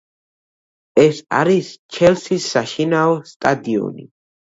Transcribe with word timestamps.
ეს 1.01 1.19
არის 1.39 1.69
ჩელსის 1.97 2.47
საშინაო 2.53 3.13
სტადიონი. 3.33 4.07